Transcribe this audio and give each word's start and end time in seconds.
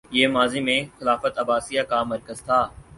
یہ 0.11 0.27
ماضی 0.27 0.59
میں 0.59 0.79
خلافت 0.99 1.39
عباسیہ 1.39 1.81
کا 1.89 2.01
مرکز 2.03 2.41
تھا 2.41 2.61